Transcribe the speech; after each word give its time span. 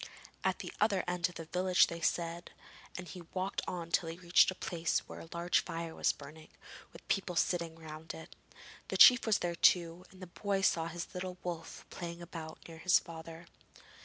'At 0.43 0.57
the 0.57 0.73
other 0.81 1.03
end 1.07 1.29
of 1.29 1.35
the 1.35 1.45
village,' 1.45 1.85
they 1.85 2.01
said, 2.01 2.49
and 2.97 3.07
he 3.07 3.21
walked 3.35 3.61
on 3.67 3.91
till 3.91 4.09
he 4.09 4.17
reached 4.17 4.49
a 4.49 4.55
place 4.55 5.07
where 5.07 5.19
a 5.19 5.29
large 5.31 5.59
fire 5.59 5.93
was 5.93 6.11
burning, 6.11 6.47
with 6.91 7.07
people 7.07 7.35
sitting 7.35 7.75
round 7.75 8.15
it. 8.15 8.35
The 8.87 8.97
chief 8.97 9.27
was 9.27 9.37
there 9.37 9.53
too, 9.53 10.05
and 10.09 10.19
the 10.19 10.25
boy 10.25 10.61
saw 10.61 10.87
his 10.87 11.13
little 11.13 11.37
wolf 11.43 11.85
playing 11.91 12.19
about 12.19 12.67
near 12.67 12.79
his 12.79 12.97
father. 12.97 13.45